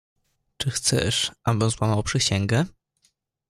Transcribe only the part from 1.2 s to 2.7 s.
abym złamał przysięgę?"